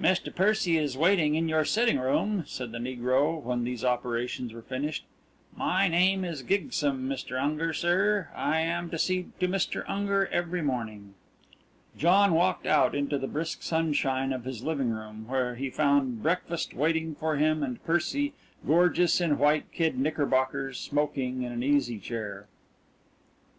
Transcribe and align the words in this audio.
"Mr. 0.00 0.34
Percy 0.34 0.78
is 0.78 0.96
waiting 0.96 1.34
in 1.34 1.50
your 1.50 1.62
sitting 1.62 1.98
room," 1.98 2.44
said 2.46 2.72
the 2.72 2.78
negro, 2.78 3.42
when 3.42 3.62
these 3.62 3.84
operations 3.84 4.54
were 4.54 4.62
finished. 4.62 5.04
"My 5.54 5.86
name 5.86 6.24
is 6.24 6.42
Gygsum, 6.42 7.06
Mr. 7.06 7.38
Unger, 7.38 7.74
sir. 7.74 8.28
I 8.34 8.60
am 8.60 8.88
to 8.88 8.96
see 8.96 9.26
to 9.38 9.46
Mr. 9.46 9.84
Unger 9.86 10.28
every 10.32 10.62
morning." 10.62 11.12
John 11.94 12.32
walked 12.32 12.64
out 12.66 12.94
into 12.94 13.18
the 13.18 13.26
brisk 13.28 13.62
sunshine 13.62 14.32
of 14.32 14.46
his 14.46 14.62
living 14.62 14.92
room, 14.92 15.26
where 15.28 15.56
he 15.56 15.68
found 15.68 16.22
breakfast 16.22 16.72
waiting 16.72 17.14
for 17.14 17.36
him 17.36 17.62
and 17.62 17.84
Percy, 17.84 18.32
gorgeous 18.66 19.20
in 19.20 19.36
white 19.36 19.70
kid 19.72 19.98
knickerbockers, 19.98 20.80
smoking 20.80 21.42
in 21.42 21.52
an 21.52 21.62
easy 21.62 21.98
chair. 21.98 22.46